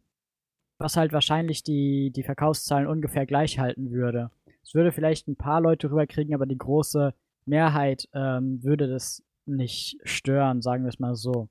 Was 0.78 0.97
halt 0.97 1.12
wahrscheinlich 1.12 1.62
die, 1.62 2.11
die 2.11 2.23
Verkaufszahlen 2.23 2.87
ungefähr 2.87 3.26
gleich 3.26 3.59
halten 3.59 3.90
würde. 3.90 4.31
Es 4.62 4.75
würde 4.75 4.93
vielleicht 4.93 5.28
ein 5.28 5.37
paar 5.37 5.61
Leute 5.61 5.90
rüberkriegen, 5.90 6.35
aber 6.35 6.47
die 6.47 6.59
große 6.59 7.14
Mehrheit 7.47 8.09
ähm, 8.12 8.62
würde 8.62 8.88
das 8.88 9.23
nicht 9.47 9.99
stören, 10.04 10.62
sagen 10.62 10.85
wir 10.85 10.88
es 10.88 10.99
mal 10.99 11.14
so. 11.14 11.49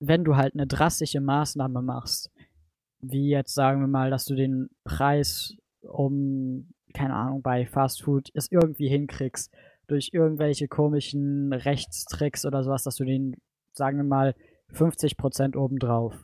Wenn 0.00 0.24
du 0.24 0.36
halt 0.36 0.54
eine 0.54 0.66
drastische 0.66 1.20
Maßnahme 1.20 1.82
machst, 1.82 2.30
wie 3.00 3.28
jetzt 3.28 3.54
sagen 3.54 3.80
wir 3.80 3.86
mal, 3.86 4.10
dass 4.10 4.24
du 4.24 4.34
den 4.34 4.70
Preis 4.84 5.56
um, 5.82 6.70
keine 6.94 7.14
Ahnung, 7.14 7.42
bei 7.42 7.66
Fast 7.66 8.02
Food 8.02 8.30
es 8.34 8.50
irgendwie 8.50 8.88
hinkriegst, 8.88 9.52
durch 9.86 10.10
irgendwelche 10.12 10.68
komischen 10.68 11.52
Rechtstricks 11.52 12.46
oder 12.46 12.62
sowas, 12.62 12.84
dass 12.84 12.96
du 12.96 13.04
den, 13.04 13.36
sagen 13.72 13.98
wir 13.98 14.04
mal, 14.04 14.34
50% 14.72 15.56
obendrauf. 15.56 16.14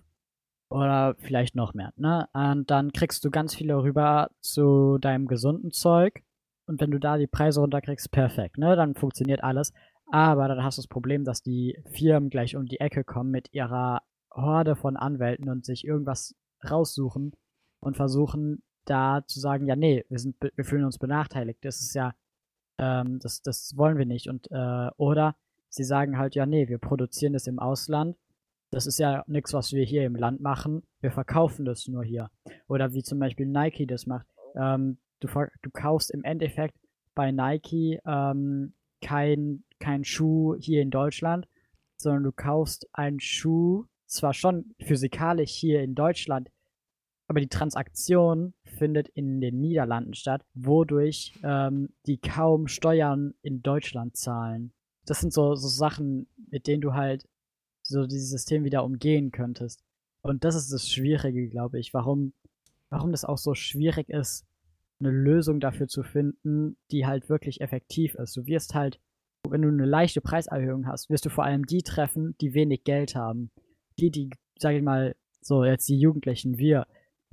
Oder 0.70 1.16
vielleicht 1.18 1.56
noch 1.56 1.74
mehr, 1.74 1.92
ne? 1.96 2.28
Und 2.32 2.70
dann 2.70 2.92
kriegst 2.92 3.24
du 3.24 3.30
ganz 3.30 3.54
viele 3.56 3.82
rüber 3.82 4.30
zu 4.40 4.98
deinem 4.98 5.26
gesunden 5.26 5.72
Zeug. 5.72 6.22
Und 6.66 6.80
wenn 6.80 6.92
du 6.92 7.00
da 7.00 7.18
die 7.18 7.26
Preise 7.26 7.60
runterkriegst, 7.60 8.12
perfekt, 8.12 8.56
ne? 8.56 8.76
Dann 8.76 8.94
funktioniert 8.94 9.42
alles. 9.42 9.72
Aber 10.06 10.46
dann 10.48 10.62
hast 10.62 10.78
du 10.78 10.82
das 10.82 10.88
Problem, 10.88 11.24
dass 11.24 11.42
die 11.42 11.76
Firmen 11.90 12.30
gleich 12.30 12.56
um 12.56 12.66
die 12.66 12.80
Ecke 12.80 13.04
kommen 13.04 13.30
mit 13.30 13.52
ihrer 13.52 14.02
Horde 14.32 14.76
von 14.76 14.96
Anwälten 14.96 15.48
und 15.48 15.64
sich 15.64 15.84
irgendwas 15.84 16.36
raussuchen 16.68 17.32
und 17.80 17.96
versuchen 17.96 18.62
da 18.84 19.24
zu 19.26 19.40
sagen, 19.40 19.66
ja, 19.66 19.76
nee, 19.76 20.04
wir 20.08 20.18
sind, 20.18 20.36
wir 20.40 20.64
fühlen 20.64 20.84
uns 20.84 20.98
benachteiligt. 20.98 21.64
Das 21.64 21.80
ist 21.80 21.94
ja, 21.94 22.14
ähm, 22.78 23.18
das, 23.20 23.42
das 23.42 23.76
wollen 23.76 23.98
wir 23.98 24.06
nicht. 24.06 24.28
Und, 24.28 24.50
äh, 24.50 24.90
oder 24.96 25.36
sie 25.68 25.84
sagen 25.84 26.18
halt, 26.18 26.34
ja, 26.34 26.46
nee, 26.46 26.68
wir 26.68 26.78
produzieren 26.78 27.32
das 27.32 27.46
im 27.46 27.58
Ausland. 27.58 28.16
Das 28.70 28.86
ist 28.86 28.98
ja 28.98 29.24
nichts, 29.26 29.52
was 29.52 29.72
wir 29.72 29.84
hier 29.84 30.04
im 30.04 30.14
Land 30.14 30.40
machen. 30.40 30.82
Wir 31.00 31.10
verkaufen 31.10 31.64
das 31.64 31.88
nur 31.88 32.04
hier. 32.04 32.30
Oder 32.68 32.92
wie 32.92 33.02
zum 33.02 33.18
Beispiel 33.18 33.46
Nike 33.46 33.86
das 33.86 34.06
macht. 34.06 34.26
Ähm, 34.54 34.98
du, 35.20 35.28
du 35.62 35.70
kaufst 35.70 36.10
im 36.10 36.22
Endeffekt 36.22 36.78
bei 37.14 37.32
Nike 37.32 38.00
ähm, 38.06 38.74
kein, 39.02 39.64
kein 39.80 40.04
Schuh 40.04 40.56
hier 40.58 40.82
in 40.82 40.90
Deutschland, 40.90 41.48
sondern 41.96 42.22
du 42.22 42.32
kaufst 42.32 42.88
einen 42.92 43.20
Schuh 43.20 43.86
zwar 44.06 44.34
schon 44.34 44.74
physikalisch 44.80 45.52
hier 45.52 45.82
in 45.82 45.94
Deutschland, 45.94 46.50
aber 47.28 47.40
die 47.40 47.48
Transaktion 47.48 48.54
findet 48.64 49.08
in 49.08 49.40
den 49.40 49.60
Niederlanden 49.60 50.14
statt, 50.14 50.44
wodurch 50.54 51.38
ähm, 51.44 51.90
die 52.06 52.18
kaum 52.18 52.66
Steuern 52.66 53.34
in 53.42 53.62
Deutschland 53.62 54.16
zahlen. 54.16 54.72
Das 55.06 55.20
sind 55.20 55.32
so, 55.32 55.54
so 55.54 55.68
Sachen, 55.68 56.28
mit 56.50 56.66
denen 56.66 56.80
du 56.80 56.94
halt 56.94 57.28
so 57.90 58.06
dieses 58.06 58.30
System 58.30 58.64
wieder 58.64 58.84
umgehen 58.84 59.30
könntest. 59.30 59.82
Und 60.22 60.44
das 60.44 60.54
ist 60.54 60.72
das 60.72 60.88
Schwierige, 60.88 61.48
glaube 61.48 61.78
ich, 61.78 61.94
warum, 61.94 62.32
warum 62.88 63.10
das 63.10 63.24
auch 63.24 63.38
so 63.38 63.54
schwierig 63.54 64.08
ist, 64.08 64.46
eine 65.00 65.10
Lösung 65.10 65.60
dafür 65.60 65.88
zu 65.88 66.02
finden, 66.02 66.76
die 66.90 67.06
halt 67.06 67.28
wirklich 67.28 67.60
effektiv 67.60 68.14
ist. 68.16 68.36
Du 68.36 68.46
wirst 68.46 68.74
halt, 68.74 69.00
wenn 69.48 69.62
du 69.62 69.68
eine 69.68 69.86
leichte 69.86 70.20
Preiserhöhung 70.20 70.86
hast, 70.86 71.08
wirst 71.08 71.24
du 71.24 71.30
vor 71.30 71.44
allem 71.44 71.64
die 71.64 71.82
treffen, 71.82 72.34
die 72.40 72.52
wenig 72.52 72.84
Geld 72.84 73.14
haben 73.14 73.50
die, 74.00 74.10
die, 74.10 74.30
sag 74.58 74.74
ich 74.74 74.82
mal, 74.82 75.14
so 75.40 75.64
jetzt 75.64 75.88
die 75.88 75.98
Jugendlichen, 75.98 76.58
wir, 76.58 76.86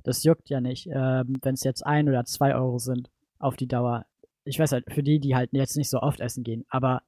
das 0.04 0.22
juckt 0.24 0.48
ja 0.48 0.60
nicht, 0.60 0.88
ähm, 0.92 1.36
wenn 1.42 1.54
es 1.54 1.64
jetzt 1.64 1.84
ein 1.84 2.08
oder 2.08 2.24
zwei 2.24 2.54
Euro 2.54 2.78
sind 2.78 3.10
auf 3.38 3.56
die 3.56 3.66
Dauer. 3.66 4.06
Ich 4.44 4.58
weiß 4.58 4.72
halt, 4.72 4.90
für 4.92 5.02
die, 5.02 5.20
die 5.20 5.34
halt 5.34 5.50
jetzt 5.52 5.76
nicht 5.76 5.90
so 5.90 6.00
oft 6.00 6.20
essen 6.20 6.44
gehen, 6.44 6.64
aber 6.68 7.02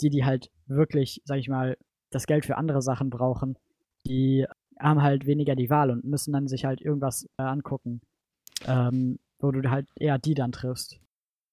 die, 0.00 0.10
die 0.10 0.24
halt 0.24 0.50
wirklich, 0.66 1.22
sag 1.24 1.38
ich 1.38 1.48
mal, 1.48 1.76
das 2.10 2.26
Geld 2.26 2.46
für 2.46 2.56
andere 2.56 2.82
Sachen 2.82 3.10
brauchen, 3.10 3.58
die 4.06 4.46
haben 4.78 5.02
halt 5.02 5.26
weniger 5.26 5.56
die 5.56 5.70
Wahl 5.70 5.90
und 5.90 6.04
müssen 6.04 6.32
dann 6.32 6.48
sich 6.48 6.64
halt 6.64 6.80
irgendwas 6.80 7.28
äh, 7.36 7.42
angucken, 7.42 8.00
ähm, 8.66 9.18
wo 9.38 9.50
du 9.50 9.68
halt 9.70 9.88
eher 9.96 10.18
die 10.18 10.34
dann 10.34 10.52
triffst. 10.52 11.00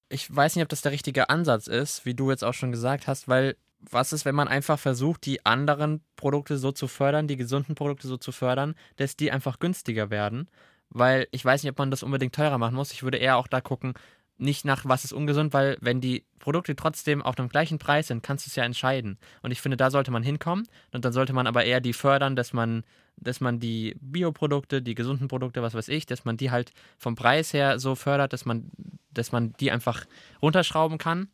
Ich 0.08 0.34
weiß 0.34 0.54
nicht, 0.54 0.62
ob 0.62 0.68
das 0.68 0.82
der 0.82 0.92
richtige 0.92 1.28
Ansatz 1.30 1.66
ist, 1.66 2.06
wie 2.06 2.14
du 2.14 2.30
jetzt 2.30 2.44
auch 2.44 2.54
schon 2.54 2.70
gesagt 2.70 3.08
hast, 3.08 3.26
weil 3.28 3.56
was 3.90 4.12
ist, 4.12 4.24
wenn 4.24 4.34
man 4.34 4.48
einfach 4.48 4.78
versucht, 4.78 5.26
die 5.26 5.44
anderen 5.44 6.02
Produkte 6.16 6.58
so 6.58 6.72
zu 6.72 6.88
fördern, 6.88 7.28
die 7.28 7.36
gesunden 7.36 7.74
Produkte 7.74 8.08
so 8.08 8.16
zu 8.16 8.32
fördern, 8.32 8.74
dass 8.96 9.16
die 9.16 9.30
einfach 9.30 9.58
günstiger 9.58 10.10
werden? 10.10 10.48
Weil 10.88 11.26
ich 11.32 11.44
weiß 11.44 11.62
nicht, 11.62 11.70
ob 11.70 11.78
man 11.78 11.90
das 11.90 12.02
unbedingt 12.02 12.34
teurer 12.34 12.58
machen 12.58 12.76
muss. 12.76 12.92
Ich 12.92 13.02
würde 13.02 13.18
eher 13.18 13.36
auch 13.36 13.48
da 13.48 13.60
gucken, 13.60 13.94
nicht 14.38 14.64
nach 14.64 14.84
was 14.84 15.04
ist 15.04 15.12
ungesund, 15.12 15.52
weil 15.52 15.76
wenn 15.80 16.00
die 16.00 16.24
Produkte 16.38 16.76
trotzdem 16.76 17.22
auf 17.22 17.34
dem 17.34 17.48
gleichen 17.48 17.78
Preis 17.78 18.08
sind, 18.08 18.22
kannst 18.22 18.46
du 18.46 18.50
es 18.50 18.56
ja 18.56 18.64
entscheiden. 18.64 19.18
Und 19.42 19.50
ich 19.50 19.60
finde, 19.60 19.76
da 19.76 19.90
sollte 19.90 20.10
man 20.10 20.22
hinkommen. 20.22 20.66
Und 20.92 21.04
dann 21.04 21.12
sollte 21.12 21.32
man 21.32 21.46
aber 21.46 21.64
eher 21.64 21.80
die 21.80 21.92
fördern, 21.92 22.36
dass 22.36 22.52
man, 22.52 22.84
dass 23.16 23.40
man 23.40 23.60
die 23.60 23.96
Bioprodukte, 24.00 24.82
die 24.82 24.94
gesunden 24.94 25.28
Produkte, 25.28 25.62
was 25.62 25.74
weiß 25.74 25.88
ich, 25.88 26.06
dass 26.06 26.24
man 26.24 26.36
die 26.36 26.50
halt 26.50 26.72
vom 26.98 27.14
Preis 27.14 27.52
her 27.52 27.78
so 27.78 27.94
fördert, 27.94 28.32
dass 28.32 28.44
man, 28.44 28.70
dass 29.10 29.32
man 29.32 29.54
die 29.54 29.70
einfach 29.70 30.04
runterschrauben 30.42 30.98
kann 30.98 31.28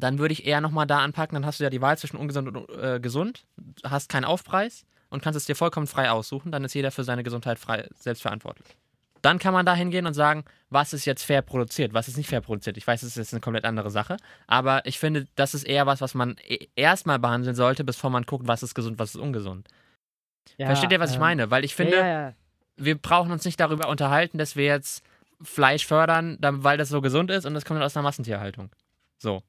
dann 0.00 0.18
würde 0.18 0.32
ich 0.32 0.46
eher 0.46 0.60
nochmal 0.60 0.86
da 0.86 1.00
anpacken, 1.00 1.34
dann 1.34 1.46
hast 1.46 1.60
du 1.60 1.64
ja 1.64 1.70
die 1.70 1.80
Wahl 1.80 1.98
zwischen 1.98 2.16
ungesund 2.16 2.56
und 2.56 2.70
äh, 2.78 3.00
gesund, 3.00 3.44
hast 3.84 4.08
keinen 4.08 4.24
Aufpreis 4.24 4.86
und 5.10 5.22
kannst 5.22 5.36
es 5.36 5.46
dir 5.46 5.56
vollkommen 5.56 5.86
frei 5.86 6.10
aussuchen, 6.10 6.52
dann 6.52 6.64
ist 6.64 6.74
jeder 6.74 6.90
für 6.90 7.04
seine 7.04 7.22
Gesundheit 7.22 7.58
frei, 7.58 7.88
selbst 7.98 8.22
verantwortlich. 8.22 8.76
Dann 9.22 9.38
kann 9.38 9.52
man 9.52 9.66
da 9.66 9.74
hingehen 9.74 10.06
und 10.06 10.14
sagen, 10.14 10.44
was 10.70 10.92
ist 10.92 11.04
jetzt 11.04 11.24
fair 11.24 11.42
produziert, 11.42 11.94
was 11.94 12.08
ist 12.08 12.16
nicht 12.16 12.28
fair 12.28 12.40
produziert. 12.40 12.76
Ich 12.76 12.86
weiß, 12.86 13.02
es 13.02 13.10
ist 13.10 13.16
jetzt 13.16 13.32
eine 13.32 13.40
komplett 13.40 13.64
andere 13.64 13.90
Sache, 13.90 14.16
aber 14.46 14.84
ich 14.86 14.98
finde, 14.98 15.26
das 15.34 15.54
ist 15.54 15.64
eher 15.64 15.86
was, 15.86 16.00
was 16.00 16.14
man 16.14 16.36
e-, 16.46 16.68
erstmal 16.76 17.18
behandeln 17.18 17.54
sollte, 17.54 17.84
bevor 17.84 18.10
man 18.10 18.24
guckt, 18.24 18.46
was 18.46 18.62
ist 18.62 18.74
gesund, 18.74 18.98
was 18.98 19.14
ist 19.14 19.20
ungesund. 19.20 19.68
Ja, 20.56 20.66
Versteht 20.66 20.92
ihr, 20.92 21.00
was 21.00 21.10
ähm, 21.10 21.14
ich 21.14 21.20
meine? 21.20 21.50
Weil 21.50 21.64
ich 21.64 21.74
finde, 21.74 21.96
ja, 21.96 22.06
ja, 22.06 22.34
wir 22.76 22.96
brauchen 22.96 23.32
uns 23.32 23.44
nicht 23.44 23.60
darüber 23.60 23.88
unterhalten, 23.88 24.38
dass 24.38 24.56
wir 24.56 24.64
jetzt 24.64 25.02
Fleisch 25.42 25.86
fördern, 25.86 26.38
weil 26.40 26.78
das 26.78 26.88
so 26.88 27.00
gesund 27.00 27.30
ist 27.30 27.44
und 27.44 27.54
das 27.54 27.64
kommt 27.64 27.80
aus 27.82 27.96
einer 27.96 28.04
Massentierhaltung. 28.04 28.70
So. 29.18 29.42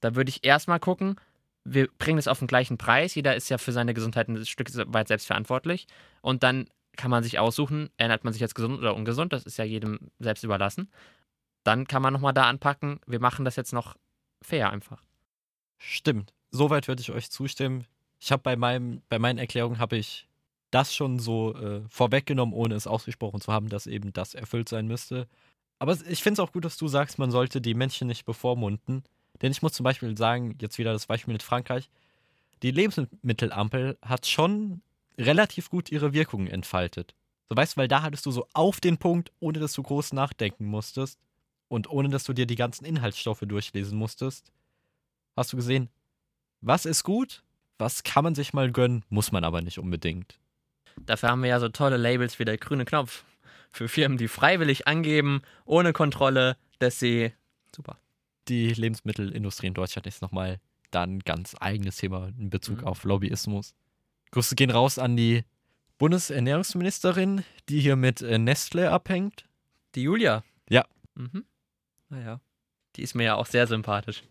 Da 0.00 0.14
würde 0.14 0.30
ich 0.30 0.44
erstmal 0.44 0.78
gucken, 0.78 1.16
wir 1.64 1.88
bringen 1.98 2.18
es 2.18 2.28
auf 2.28 2.38
den 2.38 2.48
gleichen 2.48 2.78
Preis. 2.78 3.14
Jeder 3.14 3.36
ist 3.36 3.48
ja 3.48 3.58
für 3.58 3.72
seine 3.72 3.94
Gesundheit 3.94 4.28
ein 4.28 4.44
Stück 4.46 4.70
weit 4.92 5.08
selbst 5.08 5.26
verantwortlich. 5.26 5.86
Und 6.22 6.42
dann 6.42 6.68
kann 6.98 7.10
man 7.10 7.22
sich 7.22 7.38
aussuchen, 7.38 7.88
erinnert 7.96 8.24
man 8.24 8.34
sich 8.34 8.40
jetzt 8.40 8.56
gesund 8.56 8.78
oder 8.78 8.94
ungesund. 8.94 9.32
Das 9.32 9.44
ist 9.44 9.56
ja 9.56 9.64
jedem 9.64 10.10
selbst 10.18 10.42
überlassen. 10.42 10.90
Dann 11.62 11.86
kann 11.86 12.02
man 12.02 12.12
nochmal 12.12 12.34
da 12.34 12.44
anpacken, 12.44 13.00
wir 13.06 13.20
machen 13.20 13.44
das 13.44 13.56
jetzt 13.56 13.72
noch 13.72 13.96
fair 14.42 14.70
einfach. 14.70 15.02
Stimmt. 15.78 16.34
Soweit 16.50 16.88
würde 16.88 17.00
ich 17.00 17.12
euch 17.12 17.30
zustimmen. 17.30 17.86
Ich 18.18 18.32
habe 18.32 18.42
bei, 18.42 18.56
bei 19.08 19.18
meinen 19.18 19.38
Erklärungen 19.38 19.78
habe 19.78 19.96
ich 19.96 20.28
das 20.70 20.94
schon 20.94 21.18
so 21.18 21.54
äh, 21.54 21.82
vorweggenommen, 21.88 22.54
ohne 22.54 22.74
es 22.74 22.86
ausgesprochen 22.86 23.40
zu 23.40 23.52
haben, 23.52 23.68
dass 23.68 23.86
eben 23.86 24.12
das 24.12 24.34
erfüllt 24.34 24.68
sein 24.68 24.86
müsste. 24.86 25.28
Aber 25.78 25.96
ich 26.08 26.22
finde 26.22 26.42
es 26.42 26.46
auch 26.46 26.52
gut, 26.52 26.64
dass 26.64 26.76
du 26.76 26.88
sagst, 26.88 27.18
man 27.18 27.30
sollte 27.30 27.60
die 27.60 27.74
Menschen 27.74 28.08
nicht 28.08 28.24
bevormunden. 28.24 29.04
Denn 29.40 29.52
ich 29.52 29.62
muss 29.62 29.72
zum 29.72 29.84
Beispiel 29.84 30.16
sagen, 30.18 30.58
jetzt 30.60 30.78
wieder 30.78 30.92
das 30.92 31.06
Beispiel 31.06 31.32
mit 31.32 31.44
Frankreich, 31.44 31.90
die 32.62 32.72
Lebensmittelampel 32.72 33.96
hat 34.02 34.26
schon 34.26 34.82
relativ 35.18 35.70
gut 35.70 35.90
ihre 35.90 36.12
Wirkungen 36.12 36.46
entfaltet. 36.46 37.14
So 37.48 37.56
weißt 37.56 37.76
du, 37.76 37.80
weil 37.80 37.88
da 37.88 38.02
hattest 38.02 38.26
du 38.26 38.30
so 38.30 38.46
auf 38.52 38.80
den 38.80 38.98
Punkt, 38.98 39.32
ohne 39.40 39.58
dass 39.58 39.72
du 39.72 39.82
groß 39.82 40.12
nachdenken 40.12 40.66
musstest 40.66 41.18
und 41.68 41.90
ohne 41.90 42.08
dass 42.08 42.24
du 42.24 42.32
dir 42.32 42.46
die 42.46 42.56
ganzen 42.56 42.84
Inhaltsstoffe 42.84 43.42
durchlesen 43.46 43.98
musstest, 43.98 44.52
hast 45.36 45.52
du 45.52 45.56
gesehen, 45.56 45.88
was 46.60 46.86
ist 46.86 47.04
gut, 47.04 47.42
was 47.78 48.02
kann 48.02 48.24
man 48.24 48.34
sich 48.34 48.52
mal 48.52 48.70
gönnen, 48.70 49.04
muss 49.08 49.32
man 49.32 49.44
aber 49.44 49.62
nicht 49.62 49.78
unbedingt. 49.78 50.38
Dafür 51.00 51.30
haben 51.30 51.42
wir 51.42 51.50
ja 51.50 51.60
so 51.60 51.68
tolle 51.68 51.96
Labels 51.96 52.38
wie 52.38 52.44
der 52.44 52.58
grüne 52.58 52.84
Knopf 52.84 53.24
für 53.70 53.88
Firmen, 53.88 54.18
die 54.18 54.28
freiwillig 54.28 54.86
angeben, 54.88 55.42
ohne 55.64 55.92
Kontrolle, 55.92 56.56
dass 56.80 56.98
sie 56.98 57.32
super 57.74 57.98
die 58.48 58.72
Lebensmittelindustrie 58.72 59.66
in 59.68 59.74
Deutschland 59.74 60.06
ist 60.06 60.22
nochmal 60.22 60.60
dann 60.90 61.16
ein 61.16 61.18
ganz 61.20 61.54
eigenes 61.60 61.96
Thema 61.96 62.28
in 62.38 62.50
Bezug 62.50 62.80
mhm. 62.80 62.86
auf 62.86 63.04
Lobbyismus. 63.04 63.74
Grüße 64.30 64.54
gehen 64.54 64.70
raus 64.70 64.98
an 64.98 65.16
die 65.16 65.44
Bundesernährungsministerin, 65.98 67.44
die 67.68 67.80
hier 67.80 67.96
mit 67.96 68.22
äh, 68.22 68.38
Nestle 68.38 68.90
abhängt. 68.90 69.48
Die 69.94 70.02
Julia. 70.02 70.44
Ja. 70.68 70.84
Mhm. 71.14 71.44
Naja, 72.08 72.40
die 72.96 73.02
ist 73.02 73.14
mir 73.14 73.24
ja 73.24 73.34
auch 73.34 73.46
sehr 73.46 73.66
sympathisch. 73.66 74.22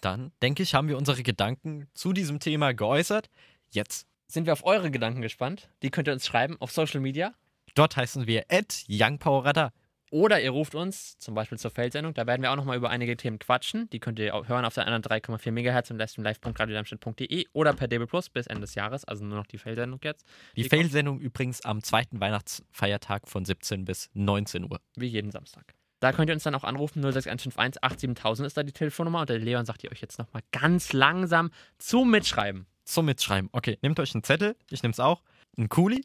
Dann, 0.00 0.32
denke 0.42 0.62
ich, 0.62 0.74
haben 0.74 0.88
wir 0.88 0.96
unsere 0.96 1.22
Gedanken 1.22 1.88
zu 1.94 2.12
diesem 2.12 2.40
Thema 2.40 2.72
geäußert. 2.72 3.30
Jetzt 3.70 4.06
sind 4.26 4.46
wir 4.46 4.52
auf 4.52 4.64
eure 4.64 4.90
Gedanken 4.90 5.22
gespannt. 5.22 5.68
Die 5.82 5.90
könnt 5.90 6.08
ihr 6.08 6.14
uns 6.14 6.26
schreiben 6.26 6.56
auf 6.60 6.70
Social 6.70 7.00
Media. 7.00 7.34
Dort 7.74 7.96
heißen 7.96 8.26
wir 8.26 8.44
at 8.50 8.84
YoungPowerRadar. 8.86 9.72
Oder 10.10 10.42
ihr 10.42 10.50
ruft 10.50 10.74
uns, 10.74 11.16
zum 11.18 11.34
Beispiel 11.34 11.56
zur 11.56 11.70
Feldsendung, 11.70 12.14
da 12.14 12.26
werden 12.26 12.42
wir 12.42 12.50
auch 12.50 12.56
nochmal 12.56 12.76
über 12.76 12.90
einige 12.90 13.16
Themen 13.16 13.38
quatschen. 13.38 13.88
Die 13.90 14.00
könnt 14.00 14.18
ihr 14.18 14.32
hören 14.48 14.64
auf 14.64 14.74
der 14.74 14.86
anderen 14.86 15.02
3,4 15.04 15.52
MHz 15.52 15.90
und 15.90 15.98
live.radiodarmstadt.de 15.98 17.46
oder 17.52 17.72
per 17.74 17.86
DB 17.86 18.06
Plus 18.06 18.28
bis 18.28 18.48
Ende 18.48 18.62
des 18.62 18.74
Jahres, 18.74 19.04
also 19.04 19.24
nur 19.24 19.38
noch 19.38 19.46
die 19.46 19.58
Feldsendung 19.58 20.00
jetzt. 20.02 20.26
Die, 20.56 20.64
die 20.64 20.68
Feldsendung 20.68 21.20
übrigens 21.20 21.64
am 21.64 21.82
zweiten 21.84 22.20
Weihnachtsfeiertag 22.20 23.28
von 23.28 23.44
17 23.44 23.84
bis 23.84 24.10
19 24.14 24.64
Uhr. 24.64 24.80
Wie 24.96 25.06
jeden 25.06 25.30
Samstag. 25.30 25.74
Da 26.00 26.12
könnt 26.12 26.28
ihr 26.28 26.34
uns 26.34 26.42
dann 26.42 26.56
auch 26.56 26.64
anrufen, 26.64 27.02
06151 27.02 27.82
87000 27.82 28.46
ist 28.46 28.56
da 28.56 28.62
die 28.64 28.72
Telefonnummer 28.72 29.20
und 29.20 29.30
der 29.30 29.38
Leon 29.38 29.64
sagt 29.64 29.84
ihr 29.84 29.92
euch 29.92 30.00
jetzt 30.00 30.18
nochmal 30.18 30.42
ganz 30.50 30.92
langsam 30.92 31.50
zum 31.78 32.10
Mitschreiben. 32.10 32.66
Zum 32.84 33.04
Mitschreiben. 33.04 33.48
Okay, 33.52 33.78
nehmt 33.82 34.00
euch 34.00 34.14
einen 34.14 34.24
Zettel, 34.24 34.56
ich 34.70 34.82
nehme 34.82 34.92
es 34.92 34.98
auch, 34.98 35.22
ein 35.56 35.68
Kuli. 35.68 36.04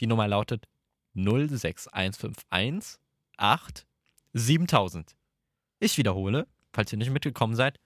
Die 0.00 0.08
Nummer 0.08 0.26
lautet 0.26 0.66
06151 1.14 2.98
8 3.40 3.86
7000. 4.34 5.16
Ich 5.80 5.96
wiederhole, 5.96 6.46
falls 6.72 6.92
ihr 6.92 6.98
nicht 6.98 7.10
mitgekommen 7.10 7.56
seid, 7.56 7.80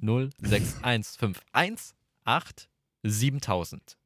06151 0.00 1.96
8 2.24 2.68
7000. 3.02 3.98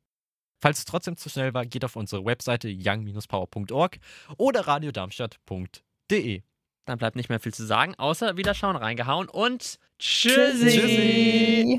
Falls 0.58 0.78
es 0.78 0.84
trotzdem 0.84 1.16
zu 1.16 1.28
schnell 1.28 1.52
war, 1.54 1.66
geht 1.66 1.84
auf 1.84 1.96
unsere 1.96 2.24
Webseite 2.24 2.68
young-power.org 2.68 3.98
oder 4.38 4.66
radiodarmstadt.de. 4.66 6.42
Dann 6.86 6.98
bleibt 6.98 7.16
nicht 7.16 7.28
mehr 7.28 7.40
viel 7.40 7.52
zu 7.52 7.66
sagen, 7.66 7.94
außer 7.96 8.36
wieder 8.36 8.54
schauen, 8.54 8.76
reingehauen 8.76 9.28
und 9.28 9.78
tschüssi. 9.98 10.70
tschüssi. 10.70 11.78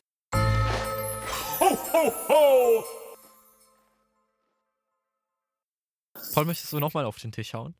Ho, 1.59 1.77
ho, 1.93 2.13
ho. 2.29 2.83
Paul, 6.33 6.45
möchtest 6.45 6.71
du 6.71 6.79
nochmal 6.79 7.05
auf 7.05 7.17
den 7.17 7.31
Tisch 7.31 7.53
hauen? 7.53 7.73